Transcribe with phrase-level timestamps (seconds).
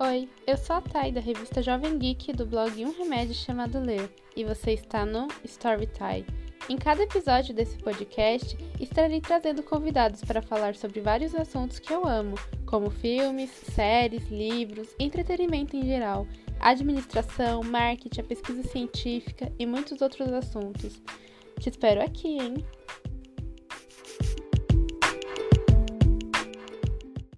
[0.00, 4.12] Oi, eu sou a Thay da revista Jovem Geek do blog Um Remédio Chamado Ler
[4.34, 6.26] e você está no Story Time.
[6.68, 12.08] Em cada episódio desse podcast, estarei trazendo convidados para falar sobre vários assuntos que eu
[12.08, 12.34] amo,
[12.66, 16.26] como filmes, séries, livros, entretenimento em geral,
[16.58, 21.00] administração, marketing, pesquisa científica e muitos outros assuntos.
[21.60, 22.54] Te espero aqui, hein?